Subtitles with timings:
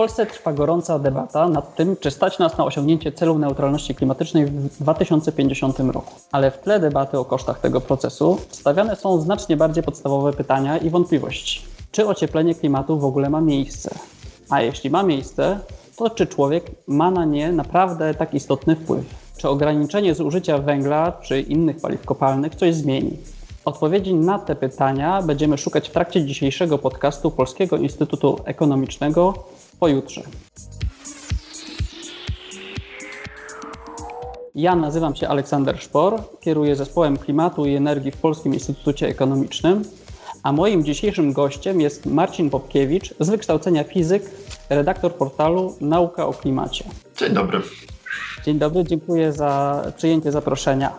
[0.00, 4.82] Polsce trwa gorąca debata nad tym, czy stać nas na osiągnięcie celu neutralności klimatycznej w
[4.82, 6.14] 2050 roku.
[6.32, 10.90] Ale w tle debaty o kosztach tego procesu stawiane są znacznie bardziej podstawowe pytania i
[10.90, 11.62] wątpliwości.
[11.92, 13.90] Czy ocieplenie klimatu w ogóle ma miejsce?
[14.50, 15.58] A jeśli ma miejsce,
[15.96, 19.04] to czy człowiek ma na nie naprawdę tak istotny wpływ?
[19.36, 23.16] Czy ograniczenie zużycia węgla czy innych paliw kopalnych coś zmieni?
[23.64, 29.34] Odpowiedzi na te pytania będziemy szukać w trakcie dzisiejszego podcastu Polskiego Instytutu Ekonomicznego
[29.80, 30.22] pojutrze.
[34.54, 39.82] Ja nazywam się Aleksander Szpor, kieruję zespołem klimatu i energii w Polskim Instytucie Ekonomicznym,
[40.42, 44.22] a moim dzisiejszym gościem jest Marcin Popkiewicz, z wykształcenia fizyk,
[44.70, 46.84] redaktor portalu Nauka o Klimacie.
[47.16, 47.60] Dzień dobry.
[48.44, 50.92] Dzień dobry, dziękuję za przyjęcie zaproszenia.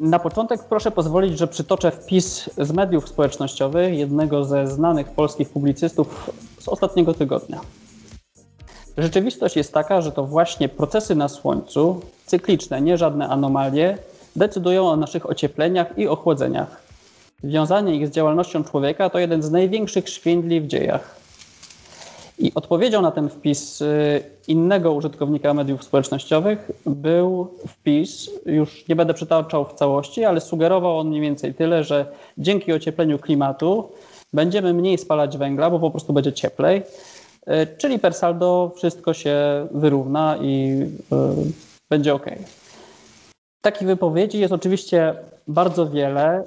[0.00, 6.30] Na początek proszę pozwolić, że przytoczę wpis z mediów społecznościowych jednego ze znanych polskich publicystów
[6.58, 7.60] z ostatniego tygodnia.
[8.98, 13.98] Rzeczywistość jest taka, że to właśnie procesy na Słońcu, cykliczne, nie żadne anomalie,
[14.36, 16.82] decydują o naszych ociepleniach i ochłodzeniach.
[17.44, 21.16] Związanie ich z działalnością człowieka to jeden z największych szwindli w dziejach.
[22.38, 29.14] I odpowiedzią na ten wpis y, innego użytkownika mediów społecznościowych był wpis, już nie będę
[29.14, 32.06] przytaczał w całości, ale sugerował on mniej więcej tyle, że
[32.38, 33.88] dzięki ociepleniu klimatu
[34.32, 36.82] będziemy mniej spalać węgla, bo po prostu będzie cieplej,
[37.78, 42.26] czyli per saldo wszystko się wyrówna i y, będzie ok.
[43.60, 45.14] Takich wypowiedzi jest oczywiście
[45.48, 46.44] bardzo wiele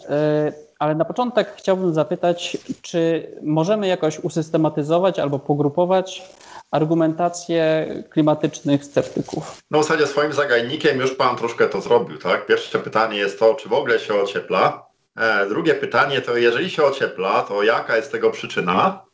[0.80, 6.30] ale na początek chciałbym zapytać, czy możemy jakoś usystematyzować albo pogrupować
[6.72, 9.62] argumentację klimatycznych sceptyków?
[9.72, 12.46] No w zasadzie swoim zagajnikiem już Pan troszkę to zrobił, tak?
[12.46, 14.86] Pierwsze pytanie jest to, czy w ogóle się ociepla?
[15.18, 19.06] E, drugie pytanie to, jeżeli się ociepla, to jaka jest tego przyczyna?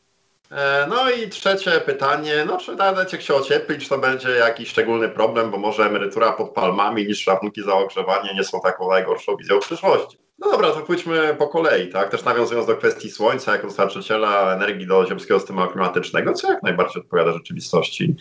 [0.51, 2.75] E, no i trzecie pytanie, no czy
[3.11, 7.27] jak się ociepli, czy to będzie jakiś szczególny problem, bo może emerytura pod palmami niż
[7.27, 10.17] rachunki za ogrzewanie nie są taką najgorszą wizją przyszłości.
[10.39, 12.09] No dobra, to pójdźmy po kolei, tak?
[12.09, 17.01] Też nawiązując do kwestii Słońca jako dostarczyciela energii do ziemskiego systemu klimatycznego, co jak najbardziej
[17.01, 18.15] odpowiada rzeczywistości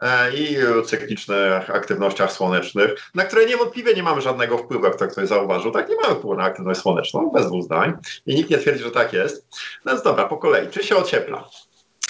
[0.00, 5.28] e, i cyklicznych aktywnościach słonecznych, na które niewątpliwie nie mamy żadnego wpływu, jak to ktoś
[5.28, 5.88] zauważył, tak?
[5.88, 7.92] Nie mamy wpływu na aktywność słoneczną, bez dwóch zdań
[8.26, 9.48] i nikt nie twierdzi, że tak jest.
[9.84, 10.68] No więc dobra, po kolei.
[10.68, 11.44] Czy się ociepla?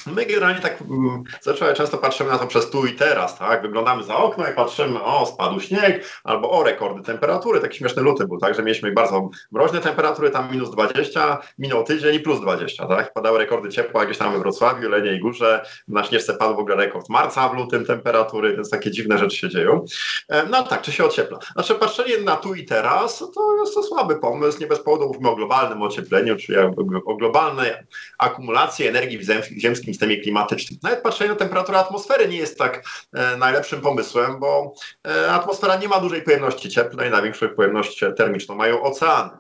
[0.07, 3.63] My generalnie tak mm, zazwyczaj często patrzymy na to przez tu i teraz, tak?
[3.63, 7.61] Wyglądamy za okno i patrzymy, o, spadł śnieg, albo o, rekordy temperatury.
[7.61, 8.55] Taki śmieszny luty był, tak?
[8.55, 13.13] Że mieliśmy bardzo mroźne temperatury, tam minus 20, minął tydzień i plus 20, tak?
[13.13, 17.09] Padały rekordy ciepła gdzieś tam we Wrocławiu, Leniej Górze, na Śnieżce padł w ogóle rekord
[17.09, 19.85] marca w lutym temperatury, więc takie dziwne rzeczy się dzieją.
[20.29, 21.39] E, no tak, czy się ociepla?
[21.53, 25.29] Znaczy patrzenie na tu i teraz, to jest to słaby pomysł, nie bez powodu mówimy
[25.29, 26.59] o globalnym ociepleniu, czyli
[27.07, 27.73] o globalnej
[28.19, 29.25] akumulacji energii w
[29.61, 30.79] ziemskim systemie klimatycznym.
[30.83, 34.75] Nawet patrzenie na temperaturę atmosfery nie jest tak e, najlepszym pomysłem, bo
[35.07, 39.31] e, atmosfera nie ma dużej pojemności cieplnej, największą pojemność termiczną mają oceany.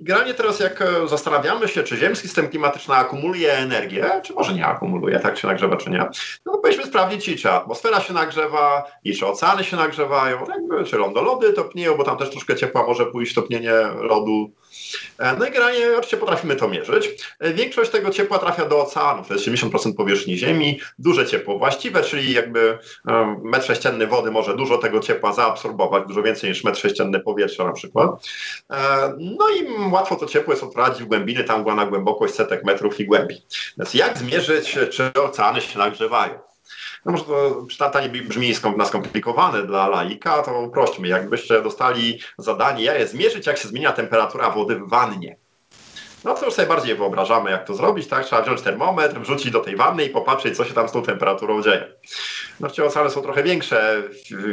[0.00, 4.54] I generalnie teraz jak e, zastanawiamy się, czy ziemski system klimatyczny akumuluje energię, czy może
[4.54, 5.98] nie akumuluje, tak się nagrzewa, czy nie,
[6.46, 10.44] no to powinniśmy sprawdzić, i czy atmosfera się nagrzewa, i czy oceany się nagrzewają,
[10.86, 14.52] czy lądolody topnieją, bo tam też troszkę ciepła może pójść topnienie lodu.
[15.18, 17.08] E, no i generalnie oczywiście potrafimy to mierzyć.
[17.38, 22.02] E, większość tego ciepła trafia do oceanów, to jest 70% powierzchni Ziemi, duże ciepło właściwe,
[22.02, 22.78] czyli jakby
[23.42, 27.72] metr sześcienny wody może dużo tego ciepła zaabsorbować, dużo więcej niż metr sześcienny powietrza na
[27.72, 28.10] przykład.
[29.18, 33.00] No i łatwo to ciepło jest odprowadzić w głębiny, tam była na głębokość setek metrów
[33.00, 33.42] i głębi.
[33.78, 36.49] Więc jak zmierzyć, czy oceany się nagrzewają?
[37.04, 41.08] No może to pytanie brzmi na skomplikowane dla laika, to uprośćmy.
[41.08, 45.36] Jakbyście dostali zadanie, zmierzyć, jak się zmienia temperatura wody w wannie.
[46.24, 48.24] No to już sobie bardziej wyobrażamy, jak to zrobić, tak?
[48.24, 51.62] Trzeba wziąć termometr, wrzucić do tej wanny i popatrzeć, co się tam z tą temperaturą
[51.62, 51.94] dzieje.
[52.60, 54.02] No oceany są trochę większe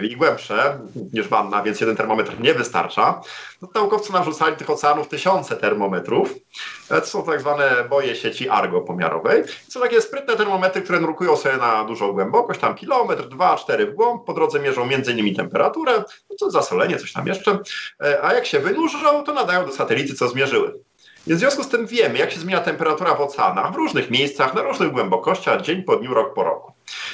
[0.09, 0.79] i głębsze
[1.13, 3.22] niż wanna, więc jeden termometr nie wystarcza.
[3.61, 6.33] No, naukowcy narzucali tych oceanów tysiące termometrów.
[6.88, 9.44] To są tak zwane boje sieci Argo pomiarowej.
[9.67, 13.93] Są takie sprytne termometry, które nurkują sobie na dużą głębokość, tam kilometr, dwa, cztery w
[13.93, 14.25] głąb.
[14.25, 17.59] Po drodze mierzą między innymi temperaturę, no to zasolenie, coś tam jeszcze.
[18.03, 20.86] E, a jak się wynurzą, to nadają do satelity, co zmierzyły.
[21.35, 24.62] W związku z tym wiemy, jak się zmienia temperatura w oceanach w różnych miejscach, na
[24.62, 26.72] różnych głębokościach, dzień po dniu, rok po roku.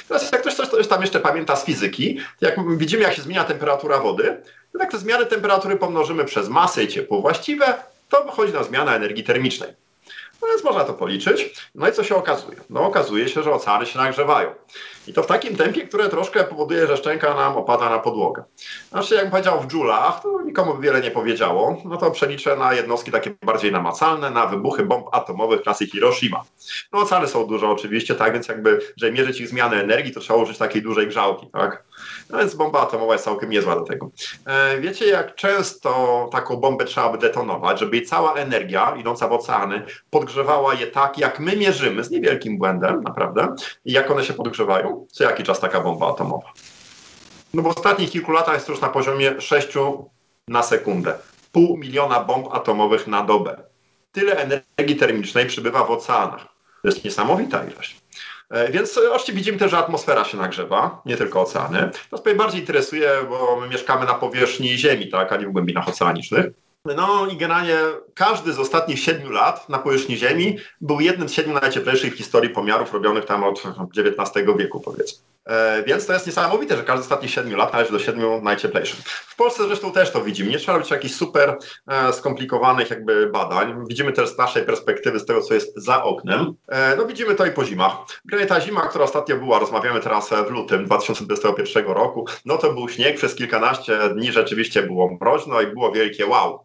[0.08, 3.98] Teraz jak ktoś coś tam jeszcze pamięta z fizyki, jak widzimy, jak się zmienia temperatura
[3.98, 7.74] wody, to tak te zmiany temperatury pomnożymy przez masę i ciepło właściwe,
[8.08, 9.70] to wychodzi na zmianę energii termicznej.
[10.42, 11.54] No więc można to policzyć.
[11.74, 12.56] No i co się okazuje?
[12.70, 14.50] No okazuje się, że oceany się nagrzewają.
[15.06, 18.44] I to w takim tempie, które troszkę powoduje, że szczęka nam opada na podłogę.
[18.90, 23.10] Znaczy, jak powiedział w dżulach, to nikomu wiele nie powiedziało, no to przeliczę na jednostki
[23.10, 26.44] takie bardziej namacalne, na wybuchy bomb atomowych klasy Hiroshima.
[26.92, 30.38] No oceny są dużo oczywiście, tak, więc jakby, żeby mierzyć ich zmianę energii, to trzeba
[30.38, 31.84] użyć takiej dużej grzałki, tak.
[32.30, 34.10] No więc bomba atomowa jest całkiem niezła do tego.
[34.46, 39.32] E, wiecie, jak często taką bombę trzeba by detonować, żeby jej cała energia idąca w
[39.32, 43.54] oceany podgrzewała je tak, jak my mierzymy, z niewielkim błędem, naprawdę,
[43.84, 44.93] i jak one się podgrzewają?
[45.12, 46.52] Co jaki czas taka bomba atomowa?
[47.54, 49.68] No w ostatnich kilku latach jest to już na poziomie 6
[50.48, 51.14] na sekundę.
[51.52, 53.56] Pół miliona bomb atomowych na dobę.
[54.12, 56.46] Tyle energii termicznej przybywa w oceanach.
[56.82, 58.00] To jest niesamowita ilość.
[58.50, 61.90] E, więc oczywiście widzimy też, że atmosfera się nagrzewa, nie tylko oceany.
[62.10, 65.88] To mnie bardziej interesuje, bo my mieszkamy na powierzchni Ziemi, tak, a nie w głębinach
[65.88, 66.46] oceanicznych.
[66.84, 67.76] No i generalnie
[68.14, 72.50] każdy z ostatnich siedmiu lat na powierzchni Ziemi był jednym z siedmiu najcieplejszych w historii
[72.50, 73.62] pomiarów robionych tam od
[73.96, 75.24] XIX wieku, powiedzmy.
[75.46, 79.00] E, więc to jest niesamowite, że każdy z ostatnich siedmiu lat należy do siedmiu najcieplejszych.
[79.08, 80.50] W Polsce zresztą też to widzimy.
[80.50, 83.84] Nie trzeba robić jakichś super e, skomplikowanych jakby badań.
[83.88, 86.54] Widzimy też z naszej perspektywy, z tego, co jest za oknem.
[86.68, 87.92] E, no widzimy to i po zimach.
[88.24, 92.88] Generalnie ta zima, która ostatnio była, rozmawiamy teraz w lutym 2021 roku, no to był
[92.88, 96.63] śnieg, przez kilkanaście dni rzeczywiście było mroźno i było wielkie wow.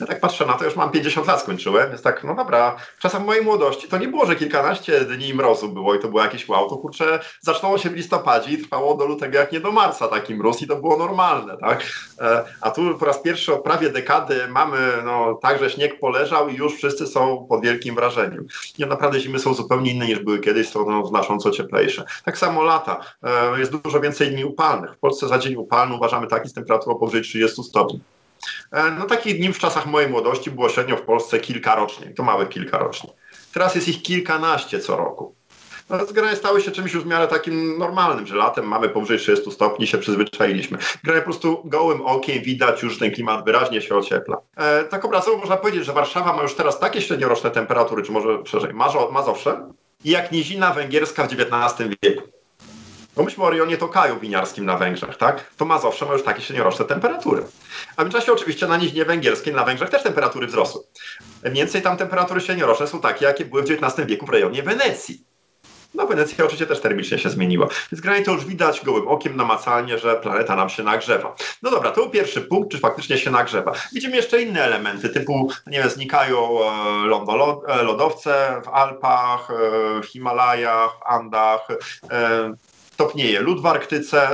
[0.00, 3.24] Ja tak patrzę na to, już mam 50 lat skończyłem, więc tak, no dobra, w
[3.24, 6.68] mojej młodości to nie było, że kilkanaście dni mrozu było i to było jakieś wow,
[6.70, 10.34] to kurczę, zaczęło się w listopadzie i trwało do lutego jak nie do marca taki
[10.34, 11.82] mróz i to było normalne, tak?
[12.20, 16.48] E, a tu po raz pierwszy od prawie dekady mamy no, tak, że śnieg poleżał
[16.48, 18.46] i już wszyscy są pod wielkim wrażeniem.
[18.78, 22.04] I naprawdę zimy są zupełnie inne niż były kiedyś, są no, znacząco cieplejsze.
[22.24, 24.94] Tak samo lata, e, jest dużo więcej dni upalnych.
[24.94, 28.00] W Polsce za dzień upalny uważamy taki z temperaturą powyżej 30 stopni.
[28.72, 32.22] E, no takich dni w czasach mojej młodości było średnio w Polsce kilka rocznie, to
[32.22, 33.10] małe kilka rocznie.
[33.52, 35.34] Teraz jest ich kilkanaście co roku.
[35.90, 39.50] No, zgranie stały się czymś już w miarę takim normalnym, że latem mamy powyżej 30
[39.50, 40.78] stopni, się przyzwyczailiśmy.
[41.04, 44.36] Granie po prostu gołym okiem widać już, ten klimat wyraźnie się ociepla.
[44.56, 48.38] E, tak obrazowo można powiedzieć, że Warszawa ma już teraz takie średnioroczne temperatury, czy może
[48.44, 48.74] szerzej,
[49.12, 49.72] Mazowsze,
[50.04, 52.37] jak nizina węgierska w XIX wieku.
[53.18, 55.50] Pomyślmy o rejonie Tokaju winiarskim na Węgrzech, tak?
[55.56, 57.44] To Mazowsze ma już takie średnioroczne temperatury.
[57.96, 60.82] A w międzyczasie oczywiście na niźnie węgierskiej na Węgrzech też temperatury wzrosły.
[61.42, 65.24] Mniej więcej tam temperatury średnioroczne są takie, jakie były w XIX wieku w rejonie Wenecji.
[65.94, 67.68] No Wenecja oczywiście też termicznie się zmieniła.
[67.92, 71.36] Więc generalnie to już widać gołym okiem namacalnie, że planeta nam się nagrzewa.
[71.62, 73.72] No dobra, to był pierwszy punkt, czy faktycznie się nagrzewa.
[73.92, 79.54] Widzimy jeszcze inne elementy, typu, nie wiem, znikają e, e, lodowce w Alpach, e,
[80.02, 81.68] w Himalajach, w Andach,
[82.98, 84.28] topnieje lód w Arktyce.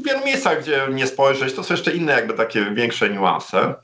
[0.00, 3.74] W wielu miejscach, gdzie nie spojrzeć, to są jeszcze inne jakby takie większe niuanse.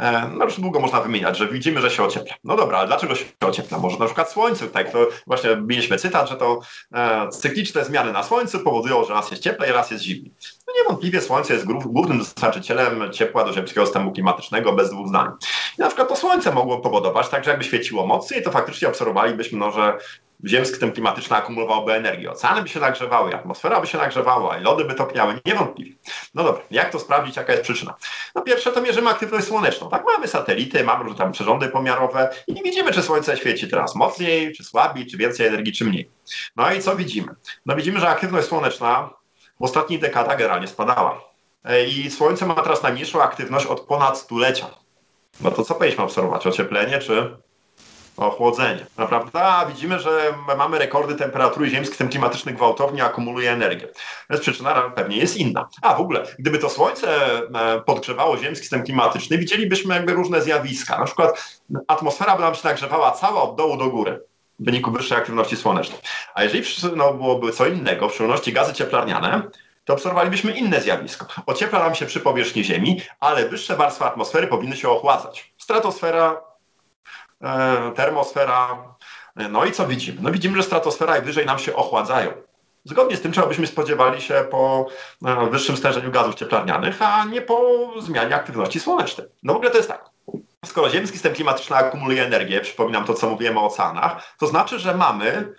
[0.00, 2.34] E, no już długo można wymieniać, że widzimy, że się ociepla.
[2.44, 3.78] No dobra, ale dlaczego się ociepla?
[3.78, 6.60] Może na przykład słońce, tak to właśnie mieliśmy cytat, że to
[6.94, 10.34] e, cykliczne zmiany na słońcu powodują, że raz jest cieplej, raz jest zimniej.
[10.66, 15.28] No niewątpliwie słońce jest głównym dostarczycielem ciepła do ziemskiego systemu klimatycznego bez dwóch zdań.
[15.78, 19.58] I na przykład to słońce mogło powodować, tak, że jakby świeciło mocniej, to faktycznie obserwowalibyśmy,
[19.58, 19.98] no, że
[20.46, 22.30] ziemski system klimatyczny akumulowałby energię.
[22.30, 25.96] Oceany by się nagrzewały, atmosfera by się nagrzewała, i lody by topniały, niewątpliwie.
[26.34, 27.94] No dobra, jak to sprawdzić, jaka jest przyczyna?
[28.34, 29.90] No pierwsze to mierzymy aktywność słoneczną.
[29.90, 34.52] Tak, mamy satelity, mamy różne tam przyrządy pomiarowe i widzimy, czy słońce świeci teraz mocniej,
[34.52, 36.10] czy słabiej, czy więcej energii, czy mniej.
[36.56, 37.34] No i co widzimy?
[37.66, 39.10] No widzimy, że aktywność słoneczna
[39.60, 41.20] w ostatnich dekadach generalnie spadała.
[41.64, 44.66] E, I słońce ma teraz najmniejszą aktywność od ponad stulecia.
[45.40, 46.46] No to co powinniśmy obserwować?
[46.46, 47.36] Ocieplenie czy
[48.16, 48.86] ochłodzenie.
[48.98, 53.88] Naprawdę a, widzimy, że mamy rekordy temperatury ziemskich, ten klimatyczny gwałtownie akumuluje energię.
[54.30, 55.68] Więc przyczyna pewnie jest inna.
[55.82, 57.08] A w ogóle, gdyby to słońce
[57.54, 60.98] e, podgrzewało ziemski system klimatyczny, widzielibyśmy jakby różne zjawiska.
[60.98, 64.20] Na przykład atmosfera by nam się nagrzewała cała od dołu do góry
[64.58, 65.98] w wyniku wyższej aktywności słonecznej.
[66.34, 66.64] A jeżeli
[66.96, 69.42] no, byłoby co innego, w szczególności gazy cieplarniane,
[69.84, 71.26] to obserwowalibyśmy inne zjawisko.
[71.46, 75.54] Ociepla nam się przy powierzchni Ziemi, ale wyższe warstwy atmosfery powinny się ochładzać.
[75.58, 76.51] Stratosfera
[77.94, 78.84] termosfera.
[79.36, 80.18] No i co widzimy?
[80.22, 82.32] No widzimy, że stratosfera i wyżej nam się ochładzają.
[82.84, 84.86] Zgodnie z tym, czego byśmy spodziewali się po
[85.26, 89.26] e, wyższym stężeniu gazów cieplarnianych, a nie po zmianie aktywności słonecznej.
[89.42, 90.10] No w ogóle to jest tak.
[90.64, 94.94] Skoro ziemski system klimatyczny akumuluje energię, przypominam to, co mówiłem o oceanach, to znaczy, że
[94.94, 95.54] mamy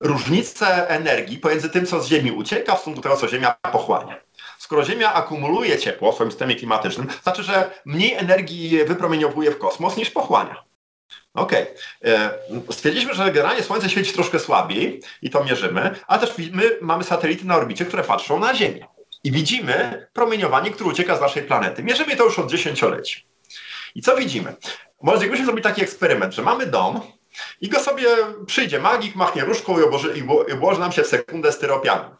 [0.00, 4.20] różnicę energii pomiędzy tym, co z Ziemi ucieka, w stosunku do tego, co Ziemia pochłania.
[4.58, 9.96] Skoro Ziemia akumuluje ciepło w swoim systemie klimatycznym, znaczy, że mniej energii wypromieniowuje w kosmos
[9.96, 10.64] niż pochłania.
[11.36, 11.62] Okej.
[11.62, 12.14] Okay.
[12.14, 12.30] E,
[12.72, 17.46] stwierdziliśmy, że generalnie Słońce świeci troszkę słabiej i to mierzymy, ale też my mamy satelity
[17.46, 18.86] na orbicie, które patrzą na Ziemię.
[19.24, 21.82] I widzimy promieniowanie, które ucieka z naszej planety.
[21.82, 23.26] Mierzymy to już od dziesięcioleci.
[23.94, 24.54] I co widzimy?
[25.02, 27.00] Może gdybyśmy zrobili taki eksperyment, że mamy dom
[27.60, 28.08] i go sobie
[28.46, 30.14] przyjdzie magik, machnie różką i obłoży,
[30.76, 32.10] i nam się w sekundę styropianem.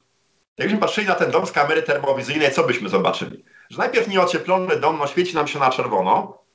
[0.59, 3.45] Jakbyśmy patrzyli na ten dom z kamery termowizyjnej, co byśmy zobaczyli?
[3.71, 6.46] Że najpierw nieocieplony dom no, świeci nam się na czerwono,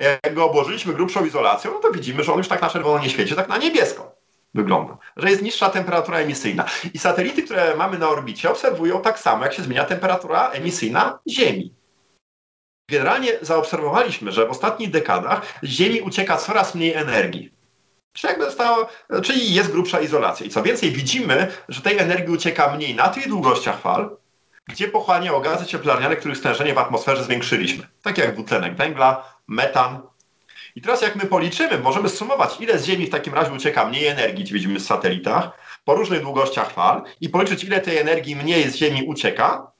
[0.00, 3.10] jak go obłożyliśmy grubszą izolacją, no to widzimy, że on już tak na czerwono nie
[3.10, 4.20] świeci, tak na niebiesko
[4.54, 4.98] wygląda.
[5.16, 6.64] Że jest niższa temperatura emisyjna.
[6.94, 11.74] I satelity, które mamy na orbicie, obserwują tak samo, jak się zmienia temperatura emisyjna Ziemi.
[12.90, 17.52] Generalnie zaobserwowaliśmy, że w ostatnich dekadach z Ziemi ucieka coraz mniej energii.
[18.12, 18.46] Czyli, jakby
[19.22, 20.46] czyli jest grubsza izolacja.
[20.46, 24.16] I co więcej, widzimy, że tej energii ucieka mniej na tych długościach fal,
[24.68, 27.86] gdzie pochłaniało gazy cieplarniane, których stężenie w atmosferze zwiększyliśmy.
[28.02, 30.02] Takie jak dwutlenek węgla, metan.
[30.74, 34.06] I teraz jak my policzymy, możemy sumować, ile z Ziemi w takim razie ucieka mniej
[34.06, 35.50] energii, gdzie widzimy w satelitach,
[35.84, 39.72] po różnych długościach fal i policzyć, ile tej energii mniej z Ziemi ucieka,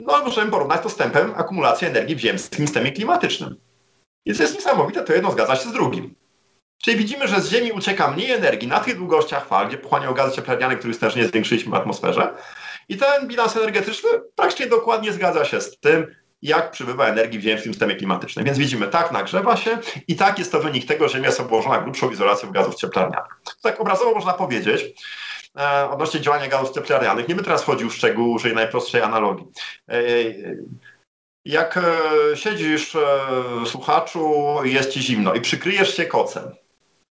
[0.00, 3.56] no możemy porównać to z tempem akumulacji energii w ziemskim systemie klimatycznym.
[4.26, 6.14] Więc jest niesamowite, to jedno zgadza się z drugim.
[6.82, 10.36] Czyli widzimy, że z Ziemi ucieka mniej energii na tych długościach fal, gdzie pochłaniają gazy
[10.36, 12.34] cieplarniane, których stężenie zwiększyliśmy w atmosferze.
[12.88, 17.72] I ten bilans energetyczny praktycznie dokładnie zgadza się z tym, jak przybywa energii w ziemskim
[17.72, 18.44] systemie klimatycznym.
[18.44, 19.78] Więc widzimy, tak nagrzewa się
[20.08, 23.40] i tak jest to wynik tego, że Ziemia jest obłożona grubszą izolacją gazów cieplarnianych.
[23.62, 24.84] Tak obrazowo można powiedzieć,
[25.58, 27.28] e, odnośnie działania gazów cieplarnianych.
[27.28, 29.46] Nie będę teraz wchodził w szczegóły, użyję najprostszej analogii.
[29.88, 30.02] E,
[31.44, 33.00] jak e, siedzisz, e,
[33.66, 36.50] słuchaczu, jest ci zimno i przykryjesz się kocem,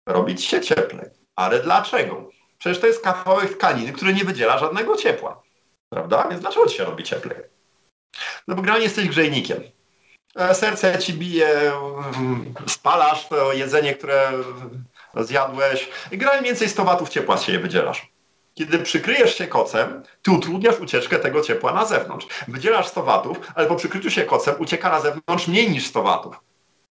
[0.07, 1.09] robić się cieplej.
[1.35, 2.29] Ale dlaczego?
[2.57, 5.43] Przecież to jest kawałek tkaniny, który nie wydziela żadnego ciepła.
[5.89, 6.27] Prawda?
[6.29, 7.52] Więc dlaczego ci się robi cieplej?
[8.47, 9.63] No bo generalnie jesteś grzejnikiem.
[10.35, 11.71] E, serce ci bije,
[12.67, 14.31] spalasz to jedzenie, które
[15.15, 18.13] zjadłeś i generalnie więcej 100 watów ciepła z siebie wydzielasz.
[18.53, 22.27] Kiedy przykryjesz się kocem, ty utrudniasz ucieczkę tego ciepła na zewnątrz.
[22.47, 26.39] Wydzielasz 100 watów, ale po przykryciu się kocem ucieka na zewnątrz mniej niż 100 watów.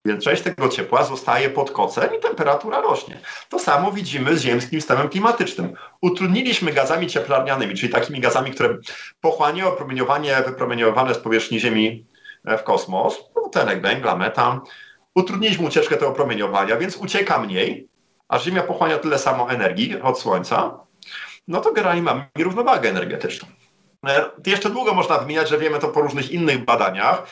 [0.04, 3.20] Więc część tego ciepła zostaje pod kocem i temperatura rośnie.
[3.48, 5.74] To samo widzimy z ziemskim systemem klimatycznym.
[6.00, 8.78] Utrudniliśmy gazami cieplarnianymi, czyli takimi gazami, które
[9.20, 12.06] pochłaniają promieniowanie wypromieniowane z powierzchni Ziemi
[12.44, 14.60] e, w kosmos, dwutlenek węgla, metan.
[15.14, 17.88] Utrudniliśmy ucieczkę tego promieniowania, więc ucieka mniej,
[18.28, 20.78] a Ziemia pochłania tyle samo energii od Słońca,
[21.48, 23.48] no to generalnie mamy równowagę energetyczną.
[24.06, 27.26] E, jeszcze długo można wymieniać, że wiemy to po różnych innych badaniach.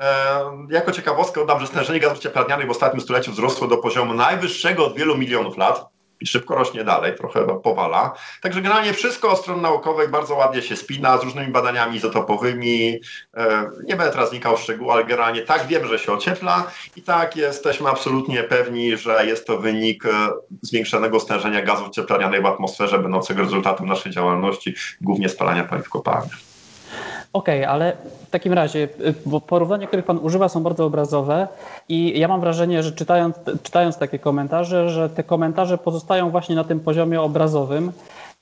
[0.00, 4.86] E, jako ciekawostkę dodam, że stężenie gazów cieplarnianych w ostatnim stuleciu wzrosło do poziomu najwyższego
[4.86, 8.12] od wielu milionów lat i szybko rośnie dalej, trochę powala.
[8.42, 13.00] Także generalnie wszystko o stron naukowej bardzo ładnie się spina z różnymi badaniami izotopowymi.
[13.36, 17.02] E, nie będę teraz wnikał w szczegóły, ale generalnie tak wiemy, że się ociepla i
[17.02, 20.10] tak jesteśmy absolutnie pewni, że jest to wynik e,
[20.62, 26.54] zwiększonego stężenia gazów cieplarnianych w atmosferze, będącego rezultatem naszej działalności, głównie spalania paliw kopalnych.
[27.34, 27.92] Okej, okay, ale
[28.26, 31.48] w takim razie, y, bo porównania, których Pan używa, są bardzo obrazowe
[31.88, 36.64] i ja mam wrażenie, że czytając, czytając takie komentarze, że te komentarze pozostają właśnie na
[36.64, 37.92] tym poziomie obrazowym.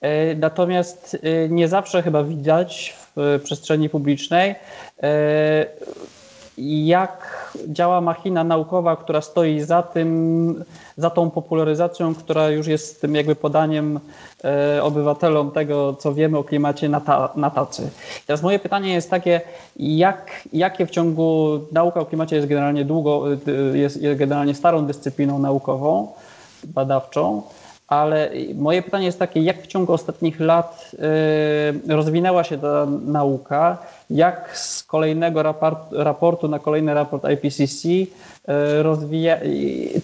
[0.04, 4.54] Y, natomiast y, nie zawsze chyba widać w przestrzeni publicznej,
[6.58, 10.64] jak działa machina naukowa, która stoi za tym,
[10.96, 14.00] za tą popularyzacją, która już jest tym jakby podaniem
[14.44, 17.90] e, obywatelom tego, co wiemy o klimacie na, ta, na tacy.
[18.26, 19.40] Teraz moje pytanie jest takie,
[19.76, 23.24] jak, jakie w ciągu nauka o klimacie jest generalnie długo,
[23.74, 26.08] jest, jest generalnie starą dyscypliną naukową,
[26.64, 27.42] badawczą,
[27.88, 30.90] ale moje pytanie jest takie, jak w ciągu ostatnich lat
[31.88, 33.78] y, rozwinęła się ta nauka,
[34.10, 38.08] jak z kolejnego raport, raportu na kolejny raport IPCC y,
[38.82, 39.38] rozwija,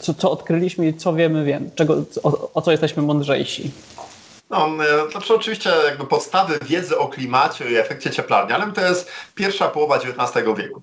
[0.00, 3.70] co, co odkryliśmy i co wiemy, wiem, czego, o, o co jesteśmy mądrzejsi.
[4.50, 4.68] No,
[5.08, 9.97] y, to oczywiście jakby podstawy wiedzy o klimacie i efekcie cieplarnianym to jest pierwsza połowa
[9.97, 10.82] XIX wieku.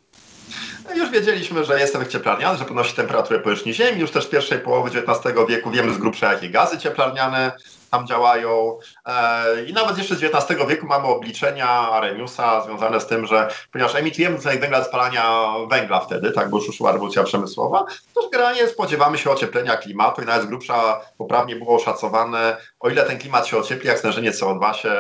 [0.90, 4.02] No już wiedzieliśmy, że jest efekt cieplarniany, że podnosi temperaturę powierzchni Ziemi.
[4.02, 7.52] Już też w pierwszej połowie XIX wieku wiemy z grubsza, jakie gazy cieplarniane
[7.92, 8.78] tam działają.
[9.06, 13.96] E, I nawet jeszcze z XIX wieku mamy obliczenia Arrheniusa związane z tym, że ponieważ
[13.96, 19.18] emitujemy dwutlenek węgla spalania węgla wtedy, tak, bo już szła rewolucja przemysłowa, to generalnie spodziewamy
[19.18, 23.58] się ocieplenia klimatu i nawet z grubsza poprawnie było oszacowane, o ile ten klimat się
[23.58, 24.92] ociepli, jak stężenie CO2 się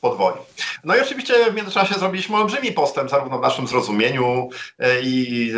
[0.00, 0.34] podwoi.
[0.84, 5.52] No i oczywiście w międzyczasie zrobiliśmy olbrzymi postęp zarówno w naszym zrozumieniu e, i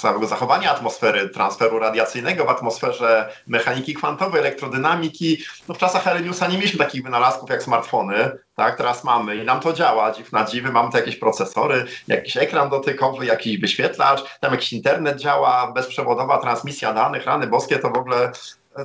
[0.00, 5.44] całego zachowania atmosfery, transferu radiacyjnego w atmosferze, mechaniki kwantowej, elektrodynamiki.
[5.68, 9.60] No w czasach Arrheniusa nie mieliśmy takich wynalazków jak smartfony, tak, teraz mamy i nam
[9.60, 14.52] to działa, dziw na dziwy, mamy tu jakieś procesory, jakiś ekran dotykowy, jakiś wyświetlacz, tam
[14.52, 18.32] jakiś internet działa, bezprzewodowa transmisja danych, rany boskie, to w ogóle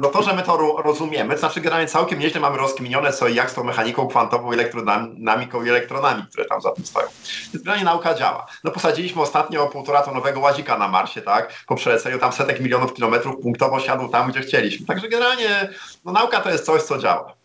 [0.01, 3.35] no to, że my to rozumiemy, to znaczy generalnie całkiem nieźle mamy rozkminione co i
[3.35, 7.07] jak z tą mechaniką kwantową, elektrodynamiką i elektronami, które tam za tym stoją.
[7.53, 8.45] Więc generalnie nauka działa.
[8.63, 11.53] No posadziliśmy ostatnio półtora tonowego łazika na Marsie, tak?
[11.67, 14.85] Po przeleceniu tam setek milionów kilometrów punktowo siadł tam, gdzie chcieliśmy.
[14.85, 15.69] Także generalnie
[16.05, 17.44] no, nauka to jest coś, co działa.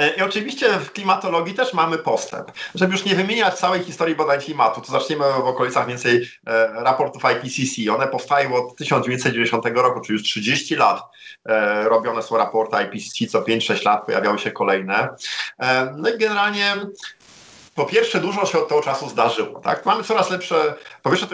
[0.00, 2.52] E, I oczywiście w klimatologii też mamy postęp.
[2.74, 7.22] Żeby już nie wymieniać całej historii badań klimatu, to zaczniemy w okolicach więcej e, raportów
[7.24, 7.94] IPCC.
[7.94, 11.02] One powstają od 1990 roku, czyli już 30 lat.
[11.46, 15.08] E, robione są raporty IPCC, co 5-6 lat pojawiały się kolejne.
[15.96, 16.76] No i generalnie
[17.74, 19.60] po pierwsze, dużo się od tego czasu zdarzyło.
[19.60, 19.86] Tak?
[19.86, 21.26] Mamy coraz lepsze, po pierwsze,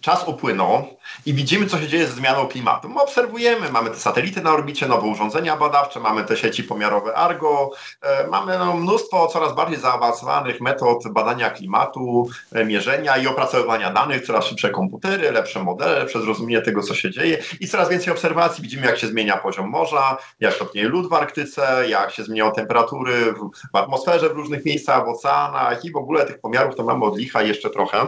[0.00, 0.86] czas upłynął
[1.26, 2.88] i widzimy, co się dzieje ze zmianą klimatu.
[2.88, 7.70] My obserwujemy, mamy te satelity na orbicie, nowe urządzenia badawcze, mamy te sieci pomiarowe Argo,
[8.02, 14.26] e, mamy no, mnóstwo coraz bardziej zaawansowanych metod badania klimatu, e, mierzenia i opracowywania danych,
[14.26, 18.62] coraz szybsze komputery, lepsze modele, lepsze zrozumienie tego, co się dzieje i coraz więcej obserwacji.
[18.62, 23.32] Widzimy, jak się zmienia poziom morza, jak topnieje lód w Arktyce, jak się zmieniają temperatury
[23.32, 27.04] w, w atmosferze w różnych miejscach, w oceanach i w ogóle tych pomiarów to mamy
[27.04, 28.06] od licha jeszcze trochę.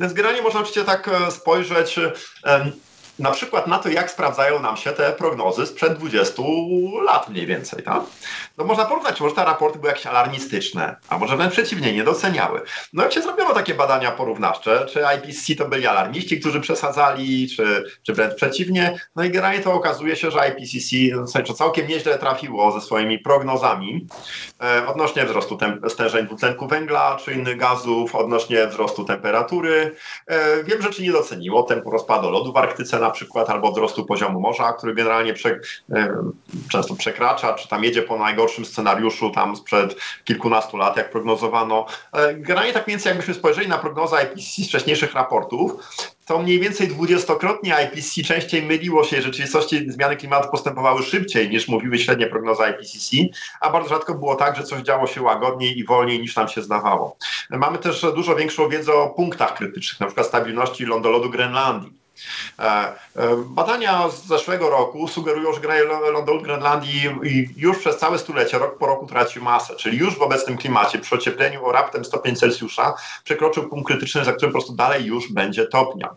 [0.00, 2.00] Więc generalnie można oczywiście tak e, spojrzeć
[3.18, 6.42] na przykład na to, jak sprawdzają nam się te prognozy sprzed 20
[7.04, 7.82] lat mniej więcej.
[7.82, 8.02] Tak?
[8.58, 12.04] No można porównać, czy może te raporty były jakieś alarmistyczne, a może wręcz przeciwnie, nie
[12.04, 12.62] doceniały.
[12.92, 17.84] No jak się zrobiono takie badania porównawcze, czy IPCC to byli alarmiści, którzy przesadzali, czy,
[18.02, 20.96] czy wręcz przeciwnie, no i generalnie to okazuje się, że IPCC
[21.48, 24.06] no, całkiem nieźle trafiło ze swoimi prognozami
[24.62, 29.94] e, odnośnie wzrostu stężeń dwutlenku węgla, czy innych gazów, odnośnie wzrostu temperatury.
[30.26, 34.40] E, wiem, rzeczy nie doceniło, tempo rozpadu lodu w Arktyce na przykład, albo wzrostu poziomu
[34.40, 35.60] morza, który generalnie prze,
[35.92, 36.16] e,
[36.68, 41.86] często przekracza, czy tam jedzie po najgorszym scenariuszu tam sprzed kilkunastu lat, jak prognozowano.
[42.12, 45.72] E, generalnie tak mniej więcej jakbyśmy spojrzeli na prognozę IPCC z wcześniejszych raportów,
[46.26, 51.68] to mniej więcej dwudziestokrotnie IPCC częściej myliło się, w rzeczywistości zmiany klimatu postępowały szybciej niż
[51.68, 53.16] mówiły średnie prognozy IPCC,
[53.60, 56.62] a bardzo rzadko było tak, że coś działo się łagodniej i wolniej niż nam się
[56.62, 57.16] zdawało.
[57.50, 62.03] Mamy też dużo większą wiedzę o punktach krytycznych, na przykład stabilności lądolodu Grenlandii.
[62.58, 62.94] E, e,
[63.46, 67.02] badania z zeszłego roku sugerują, że lądolud Grenlandii
[67.56, 71.14] już przez całe stulecie, rok po roku traci masę, czyli już w obecnym klimacie, przy
[71.14, 72.94] ociepleniu o raptem stopień Celsjusza,
[73.24, 76.08] przekroczył punkt krytyczny, za którym po prostu dalej już będzie topnia.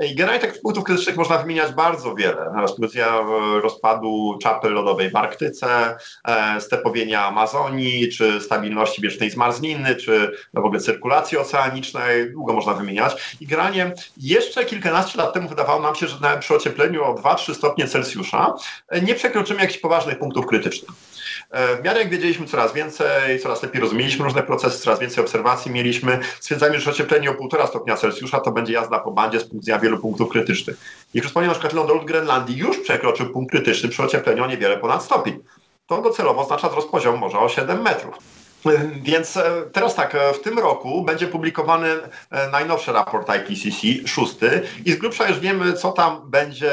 [0.00, 2.52] I generalnie takich punktów krytycznych można wymieniać bardzo wiele.
[2.96, 5.96] E, rozpadu czapy lodowej w Arktyce,
[6.60, 13.36] stepowienia Amazonii, czy stabilności wiecznej zmarzniny, czy no w ogóle cyrkulacji oceanicznej, długo można wymieniać.
[13.40, 17.14] I generalnie jeszcze kilkanaście lat temu temu wydawało nam się, że nawet przy ociepleniu o
[17.14, 18.54] 2-3 stopnie Celsjusza
[18.88, 20.90] e, nie przekroczymy jakichś poważnych punktów krytycznych.
[21.50, 25.70] E, w miarę jak wiedzieliśmy coraz więcej, coraz lepiej rozumieliśmy różne procesy, coraz więcej obserwacji
[25.70, 29.80] mieliśmy, stwierdzamy, że ocieplenie o 1,5 stopnia Celsjusza to będzie jazda po bandzie z punktu
[29.82, 30.76] wielu punktów krytycznych.
[31.14, 35.04] I przypomnę, na przykład lądolud Grenlandii już przekroczył punkt krytyczny przy ociepleniu o niewiele ponad
[35.04, 35.38] stopień.
[35.86, 38.39] To docelowo oznacza wzrost poziomu morza o 7 metrów.
[39.02, 39.42] Więc e,
[39.72, 41.88] teraz tak, e, w tym roku będzie publikowany
[42.30, 46.70] e, najnowszy raport IPCC, szósty, i z grubsza już wiemy, co tam będzie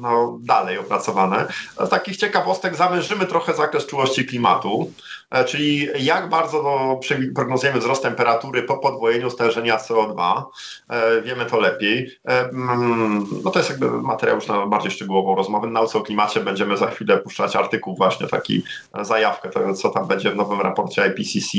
[0.00, 1.46] no, dalej opracowane.
[1.86, 4.92] Z takich ciekawostek zawężymy trochę zakres czułości klimatu.
[5.32, 7.00] E, czyli jak bardzo no,
[7.34, 10.42] prognozujemy wzrost temperatury po podwojeniu stężenia CO2.
[10.88, 12.18] E, wiemy to lepiej.
[12.28, 15.66] E, mm, no to jest jakby materiał już na bardziej szczegółową rozmowę.
[15.66, 18.62] Na nauce o klimacie będziemy za chwilę puszczać artykuł właśnie taki
[19.02, 21.58] zajawkę tego, co tam będzie w nowym raporcie IPCC.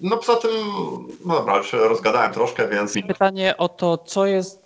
[0.00, 0.50] No poza tym,
[1.26, 2.94] no dobra, już rozgadałem troszkę, więc...
[3.08, 4.65] Pytanie o to, co jest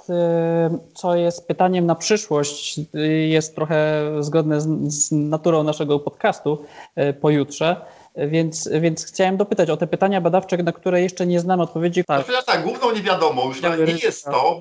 [0.94, 6.64] co jest pytaniem na przyszłość, y, jest trochę zgodne z, z naturą naszego podcastu
[6.99, 7.77] y, pojutrze.
[8.16, 12.05] Więc, więc chciałem dopytać o te pytania badawcze, na które jeszcze nie znam odpowiedzi.
[12.05, 13.68] Tak, tak główną niewiadomą już nie
[14.03, 14.61] jest to,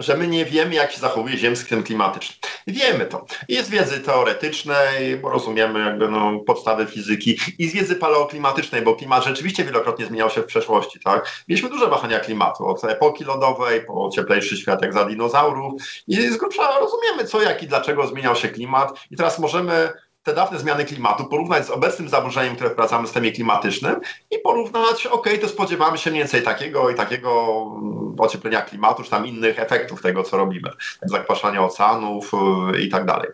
[0.00, 2.36] że my nie wiemy, jak się zachowuje ziemski klimatyczny.
[2.66, 3.26] Wiemy to.
[3.62, 9.24] Z wiedzy teoretycznej, bo rozumiemy jakby no, podstawy fizyki, i z wiedzy paleoklimatycznej, bo klimat
[9.24, 11.00] rzeczywiście wielokrotnie zmieniał się w przeszłości.
[11.04, 11.44] Tak?
[11.48, 16.36] Mieliśmy duże wahania klimatu, od epoki lodowej, po cieplejszy świat jak za dinozaurów i z
[16.36, 20.84] grubsza rozumiemy, co, jak i dlaczego zmieniał się klimat i teraz możemy te dawne zmiany
[20.84, 23.96] klimatu, porównać z obecnym zaburzeniem, które wprowadzamy w systemie klimatycznym
[24.30, 29.10] i porównać, ok, to spodziewamy się mniej więcej takiego i takiego mm, ocieplenia klimatu, czy
[29.10, 30.70] tam innych efektów tego, co robimy,
[31.02, 32.32] zakwaszania oceanów
[32.74, 33.28] y, i tak dalej.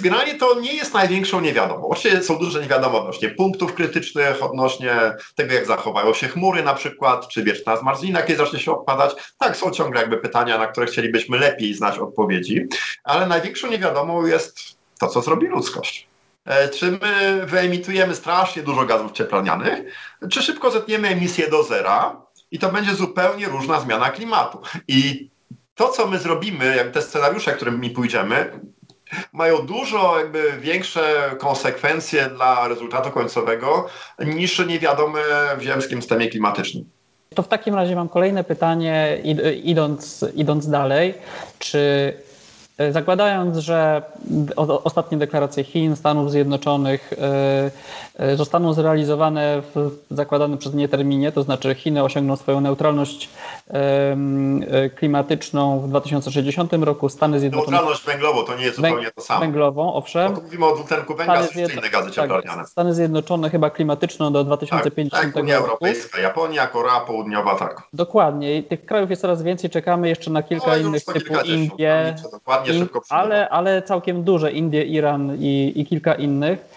[0.00, 1.88] Generalnie to nie jest największą niewiadomą.
[1.88, 4.96] Oczywiście są duże niewiadome odnośnie punktów krytycznych, odnośnie
[5.34, 9.34] tego, jak zachowają się chmury na przykład, czy wieczna zmarzlina, kiedy zacznie się odpadać.
[9.38, 12.66] Tak, są ciągle jakby pytania, na które chcielibyśmy lepiej znać odpowiedzi,
[13.04, 16.06] ale największą niewiadomą jest to, co zrobi ludzkość.
[16.44, 19.78] E, czy my wyemitujemy strasznie dużo gazów cieplarnianych,
[20.30, 22.16] czy szybko zetniemy emisję do zera
[22.50, 24.58] i to będzie zupełnie różna zmiana klimatu.
[24.88, 25.30] I
[25.74, 28.60] to, co my zrobimy, te scenariusze, którymi pójdziemy,
[29.32, 33.86] mają dużo jakby większe konsekwencje dla rezultatu końcowego
[34.18, 35.20] niż niewiadome
[35.58, 36.84] w ziemskim systemie klimatycznym.
[37.34, 39.18] To w takim razie mam kolejne pytanie,
[39.64, 41.14] idąc, idąc dalej.
[41.58, 42.12] Czy
[42.90, 44.02] zakładając, że
[44.84, 47.70] ostatnie deklaracje Chin, Stanów Zjednoczonych e, e,
[48.36, 53.28] zostaną zrealizowane w zakładanym przez nie terminie, to znaczy Chiny osiągną swoją neutralność
[54.96, 57.70] klimatyczną w 2060 roku, Stany Zjednoczone...
[57.70, 59.40] Neutralność węglową to nie jest zupełnie to samo.
[59.40, 60.34] Węglową, owszem.
[60.34, 61.72] Bo mówimy o dwutlenku węgla, Stany Zjed...
[61.78, 62.62] inne gazy cieplarniane.
[62.62, 65.68] Tak, Stany Zjednoczone chyba klimatyczną do 2050 tak, tak, Unia roku.
[65.68, 67.82] Europejska, Japonia, Korea Południowa, tak.
[67.92, 68.56] Dokładnie.
[68.56, 72.72] I tych krajów jest coraz więcej, czekamy jeszcze na kilka no, innych typu Indie, dokładnie
[72.72, 76.73] szybko ale, ale całkiem duże, Indie, Iran i, i kilka innych e,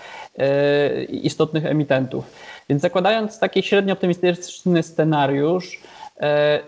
[1.09, 2.25] istotnych emitentów.
[2.69, 5.79] Więc zakładając taki średnio optymistyczny scenariusz,
[6.19, 6.59] e,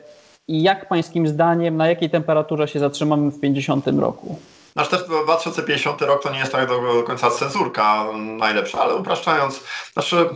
[0.47, 4.39] jak pańskim zdaniem, na jakiej temperaturze się zatrzymamy w 50 roku?
[4.75, 10.29] Nasz też 2050 rok to nie jest tak do końca cenzurka najlepsza, ale upraszczając, znaczy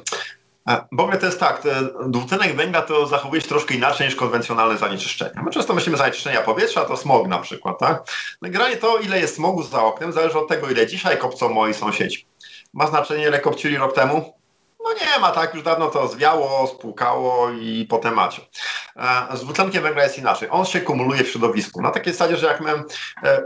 [0.91, 1.61] w ogóle to jest tak,
[2.07, 5.43] dwutlenek węgla to zachowuje się troszkę inaczej niż konwencjonalne zanieczyszczenia.
[5.43, 8.03] My często myślimy zanieczyszczenia powietrza, to smog na przykład, tak?
[8.41, 11.73] No generalnie to, ile jest smogu za oknem, zależy od tego, ile dzisiaj kopcą moi
[11.73, 12.25] sąsiedzi.
[12.73, 14.33] Ma znaczenie, ile kopcili rok temu?
[14.83, 18.41] No nie ma, tak, już dawno to zwiało, spłukało i po temacie.
[18.95, 20.49] E, z dwutlenkiem węgla jest inaczej.
[20.51, 21.81] On się kumuluje w środowisku.
[21.81, 22.71] Na takiej zasadzie, że jak my...
[23.23, 23.43] E,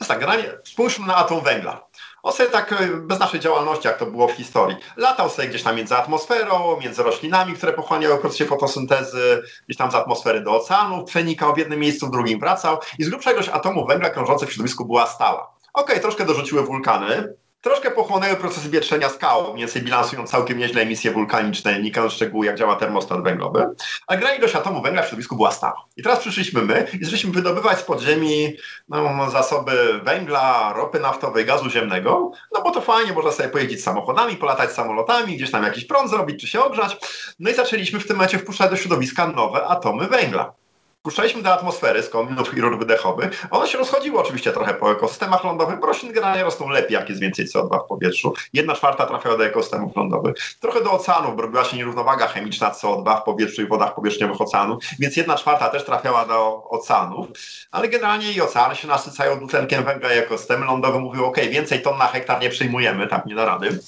[0.00, 1.86] jest tak, generalnie spójrzmy na atom węgla.
[2.22, 5.62] On sobie tak e, bez naszej działalności, jak to było w historii, latał sobie gdzieś
[5.62, 10.56] tam między atmosferą, między roślinami, które pochłaniały w procesie fotosyntezy, gdzieś tam z atmosfery do
[10.56, 14.48] oceanu, przenikał w jednym miejscu, w drugim wracał i z grubsza ilość atomów węgla krążących
[14.48, 15.54] w środowisku była stała.
[15.74, 20.82] Okej, okay, troszkę dorzuciły wulkany, Troszkę pochłonęły procesy wietrzenia skał, mniej więcej bilansują całkiem nieźle
[20.82, 23.66] emisje wulkaniczne, nikając szczegółu, jak działa termostat węglowy.
[24.06, 25.84] A gra ilość atomu węgla w środowisku była stała.
[25.96, 28.56] I teraz przyszliśmy my i zaczęliśmy wydobywać z podziemi
[28.88, 34.36] no, zasoby węgla, ropy naftowej, gazu ziemnego, no bo to fajnie, można sobie pojeździć samochodami,
[34.36, 36.96] polatać samolotami, gdzieś tam jakiś prąd zrobić, czy się ogrzać.
[37.38, 40.52] No i zaczęliśmy w tym momencie wpuszczać do środowiska nowe atomy węgla
[41.02, 43.46] puszczaliśmy do atmosfery z kominów i rur wydechowych.
[43.50, 47.20] Ono się rozchodziło oczywiście trochę po ekosystemach lądowych, bo rośliny generalnie rosną lepiej, jak jest
[47.20, 48.34] więcej CO2 w powietrzu.
[48.52, 50.34] Jedna czwarta trafiała do ekosystemów lądowych.
[50.60, 54.78] Trochę do oceanów, bo robiła się nierównowaga chemiczna CO2 w powietrzu i wodach powierzchniowych oceanu,
[54.98, 57.26] więc jedna czwarta też trafiała do oceanów.
[57.70, 61.98] Ale generalnie i oceany się nasycają dwutlenkiem węgla i ekosystemy lądowe mówią, ok, więcej ton
[61.98, 63.78] na hektar nie przyjmujemy, tak nie da rady.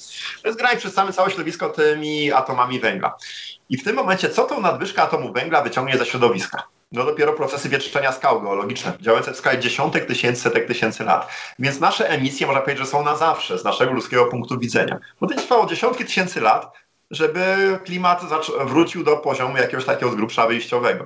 [0.45, 3.15] Jest granie przez całe całe środowisko tymi atomami węgla.
[3.69, 6.74] I w tym momencie, co tą nadwyżkę atomu węgla wyciągnie ze środowiska?
[6.95, 11.29] No dopiero procesy wietrzenia skał geologiczne, działające w skali dziesiątek tysięcy, setek tysięcy lat.
[11.59, 14.99] Więc nasze emisje, można powiedzieć, że są na zawsze z naszego ludzkiego punktu widzenia.
[15.21, 16.71] Bo to trwało dziesiątki tysięcy lat,
[17.11, 17.43] żeby
[17.83, 18.21] klimat
[18.65, 21.05] wrócił do poziomu jakiegoś takiego z grubsza wyjściowego.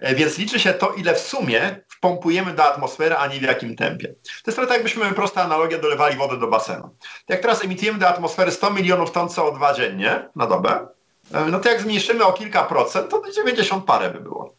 [0.00, 3.76] E, więc liczy się to, ile w sumie wpompujemy do atmosfery, a nie w jakim
[3.76, 4.08] tempie.
[4.08, 6.90] To jest trochę tak, jakbyśmy, prosta analogia, dolewali wodę do basenu.
[7.28, 10.86] Jak teraz emitujemy do atmosfery 100 milionów ton CO2 dziennie na dobę,
[11.34, 14.54] e, no to jak zmniejszymy o kilka procent, to 90 parę by było.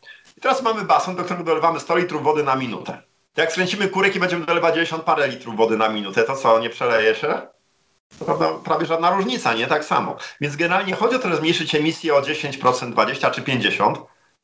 [0.46, 3.02] Teraz mamy basen, do którego dolewamy 100 litrów wody na minutę.
[3.38, 6.70] Jak skręcimy kurek i będziemy dolewać 90 parę litrów wody na minutę, to co, nie
[6.70, 7.42] przeleje się?
[8.20, 9.68] To prawda, prawie żadna różnica, nie?
[9.68, 10.16] Tak samo.
[10.42, 13.96] Więc generalnie chodzi o to, żeby zmniejszyć emisję o 10%, 20 czy 50%,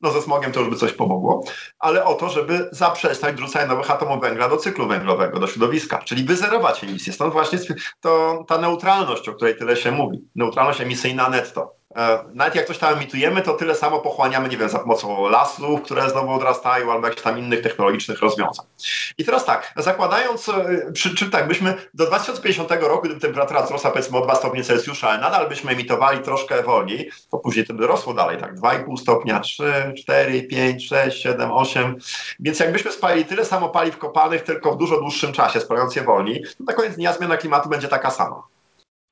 [0.01, 1.43] no ze smogiem to już by coś pomogło,
[1.79, 6.23] ale o to, żeby zaprzestać wrzucania nowych atomów węgla do cyklu węglowego, do środowiska, czyli
[6.23, 7.13] wyzerować emisję.
[7.13, 7.59] Stąd właśnie
[7.99, 11.80] to, ta neutralność, o której tyle się mówi, neutralność emisyjna netto.
[11.95, 15.82] E, nawet jak coś tam emitujemy, to tyle samo pochłaniamy, nie wiem, za pomocą lasów,
[15.82, 18.65] które znowu odrastają, albo jakichś tam innych technologicznych rozwiązań.
[19.17, 23.91] I teraz tak, zakładając, e, czy, czy tak, byśmy do 2050 roku, gdyby temperatura wzrosła
[23.91, 27.88] powiedzmy o 2 stopnie Celsjusza, ale nadal byśmy emitowali troszkę wolniej, to później to by
[27.88, 31.97] rosło dalej, tak, 2,5 stopnia, 3, 4, 5, 6, 7, 8.
[32.39, 36.43] Więc jakbyśmy spalili tyle samo paliw kopalnych, tylko w dużo dłuższym czasie, spalając je wolniej,
[36.58, 38.43] to na koniec dnia zmiana klimatu będzie taka sama.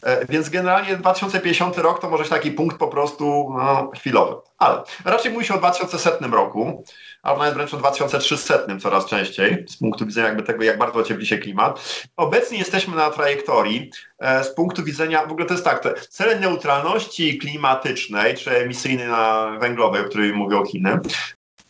[0.03, 4.35] E, więc generalnie 2050 rok to może być taki punkt po prostu no, chwilowy.
[4.57, 6.83] Ale raczej mówi się o 2100 roku,
[7.23, 11.25] albo nawet wręcz o 2300 coraz częściej, z punktu widzenia jakby tego, jak bardzo ociepli
[11.27, 12.03] się klimat.
[12.17, 16.39] Obecnie jesteśmy na trajektorii e, z punktu widzenia, w ogóle to jest tak, te cele
[16.39, 20.99] neutralności klimatycznej, czy emisyjnej na węglowej, o której mówią Chiny,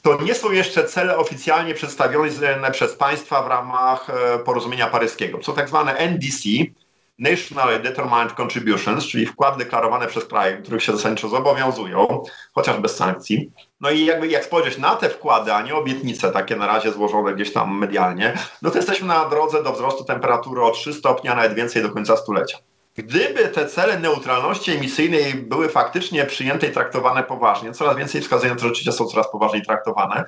[0.01, 5.43] to nie są jeszcze cele oficjalnie przedstawione przez państwa w ramach e, porozumienia paryskiego.
[5.43, 6.49] Są tak zwane NDC,
[7.19, 13.51] Nationally Determined Contributions, czyli wkłady deklarowane przez kraje, których się zasadniczo zobowiązują, chociaż bez sankcji.
[13.81, 17.33] No i jakby jak spojrzeć na te wkłady, a nie obietnice takie na razie złożone
[17.33, 21.35] gdzieś tam medialnie, no to jesteśmy na drodze do wzrostu temperatury o 3 stopnie, a
[21.35, 22.57] nawet więcej do końca stulecia.
[22.95, 28.55] Gdyby te cele neutralności emisyjnej były faktycznie przyjęte i traktowane poważnie, coraz więcej wskazuje na
[28.55, 30.25] to, że rzeczywiście są coraz poważniej traktowane,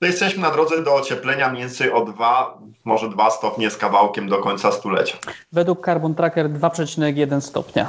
[0.00, 4.28] to jesteśmy na drodze do ocieplenia mniej więcej o 2, może 2 stopnie z kawałkiem
[4.28, 5.18] do końca stulecia.
[5.52, 7.88] Według Carbon Tracker 2,1 stopnia.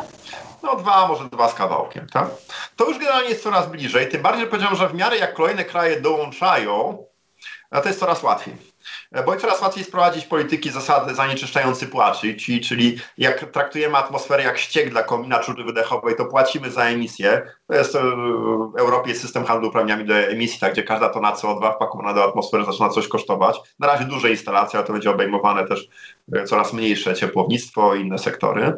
[0.63, 2.27] No dwa, może dwa z kawałkiem, tak?
[2.75, 6.01] To już generalnie jest coraz bliżej, tym bardziej powiedziałem, że w miarę jak kolejne kraje
[6.01, 7.03] dołączają,
[7.71, 8.53] to jest coraz łatwiej.
[9.11, 14.89] E, bo coraz łatwiej sprowadzić polityki zasady zanieczyszczający płaci, czyli jak traktujemy atmosferę jak ściek
[14.89, 17.41] dla komina czury wydechowej, to płacimy za emisję.
[17.67, 17.99] To jest e,
[18.73, 22.65] w Europie system handlu uprawnieniami do emisji, tak, gdzie każda tona CO2 wpakowana do atmosfery
[22.65, 23.57] zaczyna coś kosztować.
[23.79, 25.87] Na razie duże instalacje, ale to będzie obejmowane też
[26.45, 28.73] coraz mniejsze ciepłownictwo i inne sektory.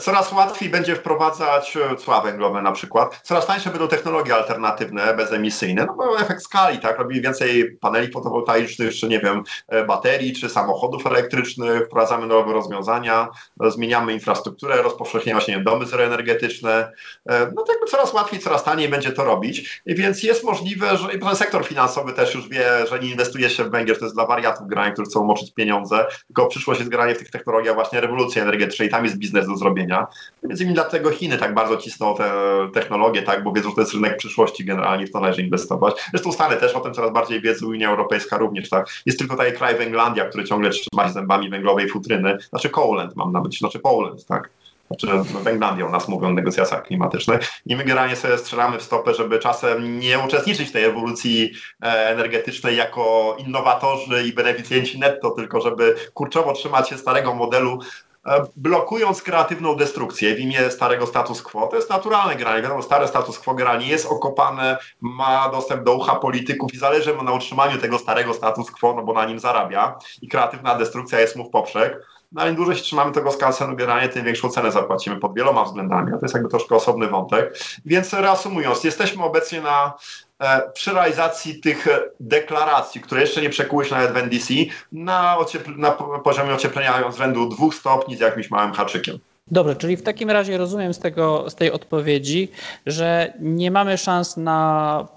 [0.00, 3.20] Coraz łatwiej będzie wprowadzać cła węglowe na przykład.
[3.22, 8.94] Coraz tańsze będą technologie alternatywne, bezemisyjne, no bo efekt skali, tak, robi więcej paneli fotowoltaicznych,
[8.94, 13.28] czy nie wiem, e, baterii, czy samochodów elektrycznych, wprowadzamy nowe rozwiązania,
[13.64, 16.92] e, zmieniamy infrastrukturę, rozpowszechniamy właśnie domy zeroenergetyczne.
[17.28, 21.36] E, no jakby coraz łatwiej, coraz taniej będzie to robić, więc jest możliwe, że i
[21.36, 24.66] sektor finansowy też już wie, że nie inwestuje się w węgiel, to jest dla wariatów
[24.66, 28.88] grań, którzy chcą moczyć pieniądze, tylko przyszłość jest granie w tych technologiach właśnie rewolucji energetycznej,
[28.88, 30.06] tam jest biznes do zrobienia.
[30.42, 32.30] Między innymi dlatego Chiny tak bardzo cisną te
[32.74, 35.94] technologie, tak, bo wiedzą, że to jest rynek przyszłości generalnie, w to należy inwestować.
[36.10, 38.86] Zresztą Stany też o tym coraz bardziej wiedzą, Unia Europejska również, tak.
[39.06, 43.32] Jest tylko taki kraj Węglandia, który ciągle trzyma się zębami węglowej futryny, znaczy Coland mam
[43.32, 44.50] na myśli, znaczy Poland, tak.
[44.86, 45.06] Znaczy
[45.42, 49.38] Węglandia u nas mówią o negocjacjach klimatycznych i my generalnie sobie strzelamy w stopę, żeby
[49.38, 55.94] czasem nie uczestniczyć w tej ewolucji e, energetycznej jako innowatorzy i beneficjenci netto, tylko żeby
[56.14, 57.78] kurczowo trzymać się starego modelu
[58.26, 61.66] E, blokując kreatywną destrukcję w imię starego status quo.
[61.66, 62.62] To jest naturalne generalnie.
[62.62, 67.22] Wiadomo, stare status quo generalnie jest okopane, ma dostęp do ucha polityków i zależy mu
[67.22, 71.36] na utrzymaniu tego starego status quo, no bo na nim zarabia i kreatywna destrukcja jest
[71.36, 72.06] mu w poprzek.
[72.32, 76.12] No im dłużej się trzymamy tego skansenu, generalnie tym większą cenę zapłacimy pod wieloma względami.
[76.14, 77.58] A to jest jakby troszkę osobny wątek.
[77.86, 79.94] Więc reasumując, jesteśmy obecnie na
[80.40, 81.86] E, przy realizacji tych
[82.20, 84.54] deklaracji, które jeszcze nie przekuły się nawet w NDC,
[84.92, 85.36] na,
[85.76, 85.90] na
[86.24, 89.18] poziomie ocieplenia rzędu dwóch stopni z jakimś małym haczykiem.
[89.50, 92.50] Dobrze, czyli w takim razie rozumiem z, tego, z tej odpowiedzi,
[92.86, 95.08] że nie mamy szans na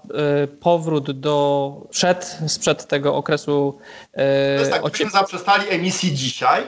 [0.44, 3.78] y, powrót do przed, sprzed tego okresu.
[4.12, 6.62] Y, to jest tak, gdybyśmy zaprzestali emisji dzisiaj,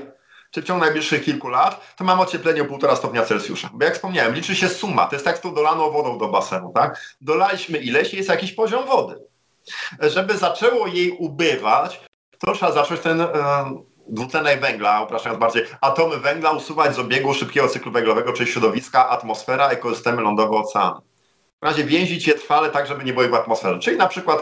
[0.52, 3.70] czy w ciągu najbliższych kilku lat, to mamy ocieplenie o 1,5 stopnia Celsjusza.
[3.72, 5.06] Bo jak wspomniałem, liczy się suma.
[5.06, 7.16] To jest tak z tą dolaną wodą do basenu, tak?
[7.20, 9.18] Dolaliśmy ileś jest jakiś poziom wody.
[10.00, 12.00] Żeby zaczęło jej ubywać,
[12.38, 13.26] to trzeba zacząć ten e,
[14.08, 19.68] dwutlenek węgla, upraszczając bardziej, atomy węgla usuwać z obiegu szybkiego cyklu węglowego, czyli środowiska, atmosfera,
[19.68, 21.00] ekosystemy lądowe, oceany.
[21.62, 23.78] W razie więzić je trwale tak, żeby nie ich w atmosferze.
[23.78, 24.40] Czyli na przykład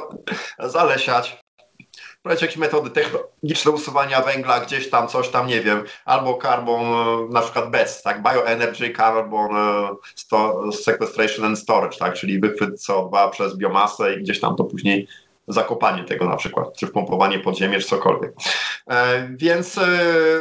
[0.59, 1.41] zalesiać,
[2.21, 7.29] wprowadzić jakieś metody technologiczne usuwania węgla, gdzieś tam, coś tam, nie wiem, albo carbon, e,
[7.31, 13.57] na przykład BESS, tak, bioenergy, carbon e, sequestration and storage, tak, czyli wychwyt CO2 przez
[13.57, 15.09] biomasę i gdzieś tam to później
[15.49, 18.33] zakopanie tego na przykład, czy wpompowanie pod ziemię, czy cokolwiek.
[18.91, 19.89] E, więc e,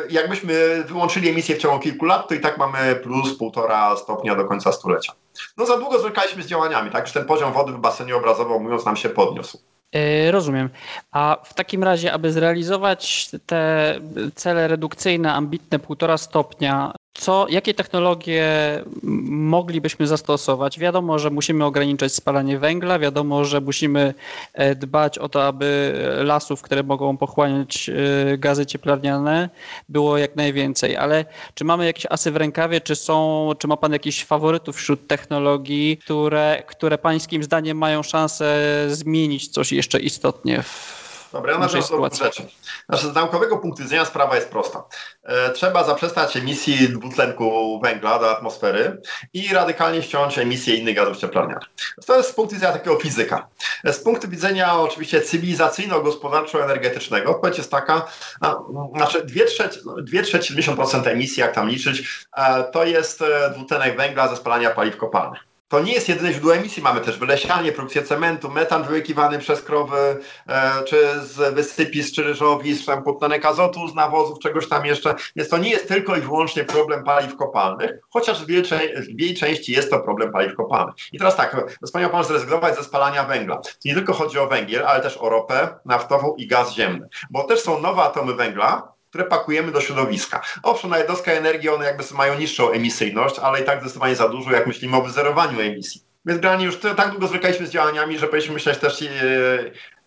[0.10, 4.46] jakbyśmy wyłączyli emisję w ciągu kilku lat, to i tak mamy plus półtora stopnia do
[4.46, 5.14] końca stulecia.
[5.58, 8.86] No za długo zwlekaliśmy z działaniami, tak, że ten poziom wody w basenie obrazowo mówiąc
[8.86, 9.69] nam się podniósł.
[9.94, 10.70] E, rozumiem.
[11.12, 13.94] A w takim razie, aby zrealizować te
[14.36, 18.46] cele redukcyjne, ambitne 1,5 stopnia, co, jakie technologie
[19.04, 20.80] moglibyśmy zastosować?
[20.80, 24.14] Wiadomo, że musimy ograniczać spalanie węgla, wiadomo, że musimy
[24.54, 29.50] e, dbać o to, aby lasów, które mogą pochłaniać e, gazy cieplarniane,
[29.90, 30.98] było jak najwięcej.
[30.98, 35.08] Ale czy mamy jakieś asy w rękawie, czy są, czy ma Pan jakichś faworytów wśród
[35.08, 40.99] technologii, które, które Pańskim zdaniem mają szansę zmienić coś jeszcze istotnie w
[41.32, 42.24] Dobra, ja na sytuacji.
[42.24, 42.44] rzeczy.
[42.90, 44.84] Znaczy, z naukowego punktu widzenia sprawa jest prosta.
[45.24, 49.02] E, trzeba zaprzestać emisji dwutlenku węgla do atmosfery
[49.34, 51.64] i radykalnie ściąć emisję innych gazów cieplarnianych.
[52.06, 53.48] To jest z punktu widzenia takiego fizyka.
[53.84, 58.06] E, z punktu widzenia oczywiście cywilizacyjno-gospodarczo-energetycznego odpowiedź jest taka,
[58.42, 58.56] a,
[58.96, 63.98] znaczy 2 trzecie, 2 trzecie 70% emisji, jak tam liczyć, e, to jest e, dwutlenek
[63.98, 66.84] węgla ze spalania paliw kopalnych to nie jest jedyne źródło emisji.
[66.84, 72.86] Mamy też wylesianie, produkcję cementu, metan wyłykiwany przez krowy, e, czy z wysypisk, czy ryżowisk,
[72.86, 75.16] czy płatnanek azotu z nawozów, czegoś tam jeszcze.
[75.36, 79.90] Więc to nie jest tylko i wyłącznie problem paliw kopalnych, chociaż w wielkiej części jest
[79.90, 80.96] to problem paliw kopalnych.
[81.12, 83.62] I teraz tak, wspomniał Pan zrezygnować ze spalania węgla.
[83.86, 87.60] Nie tylko chodzi o węgiel, ale też o ropę naftową i gaz ziemny, bo też
[87.62, 90.42] są nowe atomy węgla, które pakujemy do środowiska.
[90.64, 94.52] Owszem, na jednostkę energii one jakby mają niższą emisyjność, ale i tak zdecydowanie za dużo,
[94.52, 96.02] jak myślimy o wyzerowaniu emisji.
[96.26, 99.10] Więc generalnie już tak długo zwlekaliśmy z działaniami, że powinniśmy myśleć też i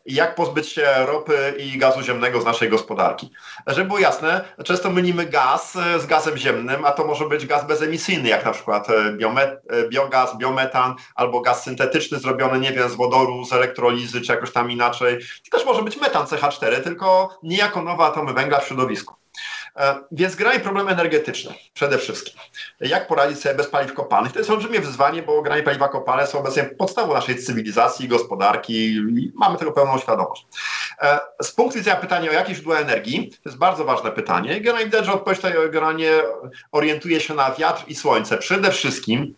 [0.06, 3.30] jak pozbyć się ropy i gazu ziemnego z naszej gospodarki.
[3.66, 8.28] Żeby było jasne, często mylimy gaz z gazem ziemnym, a to może być gaz bezemisyjny,
[8.28, 13.52] jak na przykład biomet, biogaz, biometan albo gaz syntetyczny zrobiony, nie wiem, z wodoru, z
[13.52, 15.18] elektrolizy czy jakoś tam inaczej.
[15.50, 19.21] To też może być metan CH4, tylko nie jako nowe atomy węgla w środowisku.
[19.76, 22.40] E, więc granie problemy energetyczne przede wszystkim.
[22.80, 24.32] Jak poradzić sobie bez paliw kopalnych?
[24.32, 29.32] To jest olbrzymie wyzwanie, bo granie paliwa kopalne są obecnie podstawą naszej cywilizacji, gospodarki i
[29.35, 30.46] mamy tego pełną świadomość.
[31.02, 34.61] E, z punktu widzenia pytania o jakie źródła energii, to jest bardzo ważne pytanie.
[34.61, 36.11] Generalnie widać, że odpowiedź tutaj generalnie
[36.72, 38.38] orientuje się na wiatr i słońce.
[38.38, 39.35] Przede wszystkim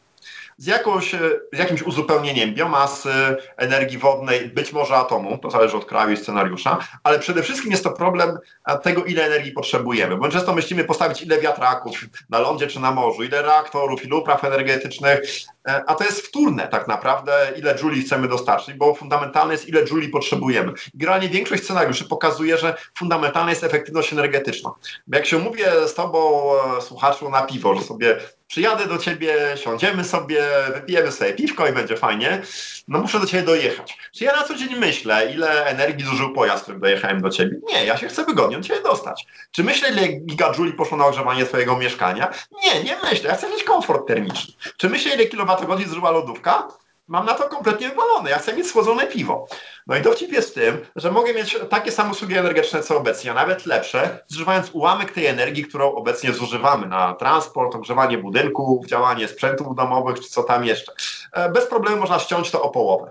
[0.56, 1.18] z, jakąś, e,
[1.52, 3.10] z jakimś uzupełnieniem biomasy,
[3.56, 7.84] energii wodnej, być może atomu, to zależy od kraju i scenariusza, ale przede wszystkim jest
[7.84, 8.38] to problem
[8.82, 10.16] tego, ile energii potrzebujemy.
[10.16, 14.44] Bo często myślimy postawić ile wiatraków na lądzie czy na morzu, ile reaktorów, ile upraw
[14.44, 15.20] energetycznych,
[15.68, 19.84] e, a to jest wtórne tak naprawdę, ile jouli chcemy dostarczyć, bo fundamentalne jest, ile
[19.90, 20.72] jouli potrzebujemy.
[20.94, 24.70] Generalnie większość scenariuszy pokazuje, że fundamentalna jest efektywność energetyczna.
[25.08, 28.16] Jak się mówię z tobą, e, słuchaczu, na piwo, że sobie
[28.54, 30.42] przyjadę do ciebie, siądziemy sobie,
[30.74, 32.42] wypijemy sobie piwko i będzie fajnie,
[32.88, 33.98] no muszę do ciebie dojechać.
[34.12, 37.56] Czy ja na co dzień myślę, ile energii zużył pojazd, którym dojechałem do ciebie?
[37.72, 39.26] Nie, ja się chcę wygodnie do ciebie dostać.
[39.50, 42.30] Czy myślę, ile gigajouli poszło na ogrzewanie twojego mieszkania?
[42.64, 44.54] Nie, nie myślę, ja chcę mieć komfort termiczny.
[44.76, 46.68] Czy myślę, ile kilowatogodzin zużyła lodówka?
[47.08, 48.30] Mam na to kompletnie wywalone.
[48.30, 49.46] Ja chcę mieć schłodzone piwo.
[49.86, 53.30] No i dowcip jest w tym, że mogę mieć takie same usługi energetyczne co obecnie,
[53.30, 59.28] a nawet lepsze, zużywając ułamek tej energii, którą obecnie zużywamy na transport, ogrzewanie budynków, działanie
[59.28, 60.92] sprzętów domowych, czy co tam jeszcze.
[61.32, 63.10] E, bez problemu można ściąć to o połowę.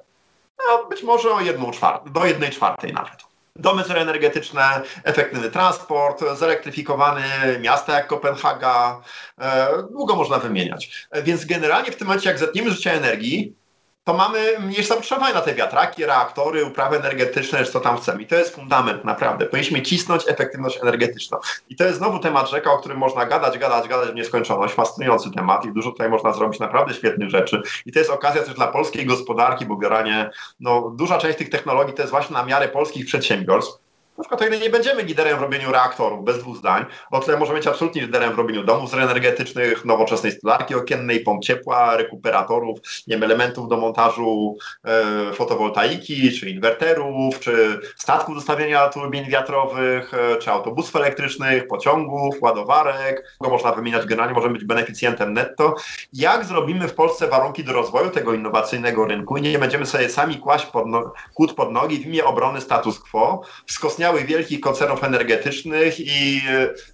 [0.68, 7.24] No, być może o jedną czwartą, do jednej czwartej nawet domy energetyczne, efektywny transport, zelektryfikowane
[7.60, 9.02] miasta jak Kopenhaga,
[9.38, 11.08] e, długo można wymieniać.
[11.12, 13.56] E, więc generalnie w tym momencie, jak zetniemy życie energii,
[14.04, 18.22] to mamy mniejsze zapotrzebowanie na te wiatraki, reaktory, uprawy energetyczne, co tam chcemy.
[18.22, 19.46] I to jest fundament, naprawdę.
[19.46, 21.38] Powinniśmy cisnąć efektywność energetyczną.
[21.70, 24.74] I to jest znowu temat rzeka, o którym można gadać, gadać, gadać w nieskończoność.
[24.74, 27.62] Fascynujący temat i dużo tutaj można zrobić naprawdę świetnych rzeczy.
[27.86, 31.94] I to jest okazja też dla polskiej gospodarki, bo generalnie no, duża część tych technologii
[31.94, 33.83] to jest właśnie na miarę polskich przedsiębiorstw
[34.18, 37.38] na przykład o ile nie będziemy liderem w robieniu reaktorów, bez dwóch zdań, o tyle
[37.38, 43.16] możemy być absolutnie liderem w robieniu domów energetycznych, nowoczesnej stolarki okiennej, pomp ciepła, rekuperatorów, nie
[43.16, 50.36] wiem, elementów do montażu e, fotowoltaiki, czy inwerterów, czy statków do stawiania turbin wiatrowych, e,
[50.36, 53.38] czy autobusów elektrycznych, pociągów, ładowarek.
[53.44, 55.76] To można wymieniać generalnie, możemy być beneficjentem netto.
[56.14, 60.38] Jak zrobimy w Polsce warunki do rozwoju tego innowacyjnego rynku i nie będziemy sobie sami
[60.38, 65.04] kłaść pod no, kłód pod nogi w imię obrony status quo, skosniamy istniały wielkich koncernów
[65.04, 66.42] energetycznych i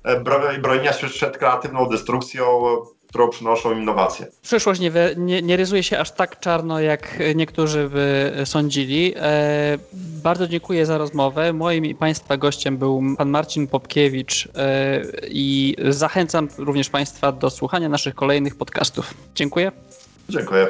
[0.03, 0.19] e,
[0.61, 2.45] bronienia się przed kreatywną destrukcją,
[3.07, 4.27] którą przynoszą innowacje.
[4.41, 9.13] Przyszłość nie, nie, nie rysuje się aż tak czarno, jak niektórzy by sądzili.
[9.17, 9.77] E,
[10.23, 11.53] bardzo dziękuję za rozmowę.
[11.53, 17.89] Moim i Państwa gościem był pan Marcin Popkiewicz e, i zachęcam również Państwa do słuchania
[17.89, 19.13] naszych kolejnych podcastów.
[19.35, 19.71] Dziękuję.
[20.29, 20.67] Dziękuję.